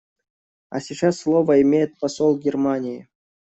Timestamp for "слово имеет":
1.19-1.99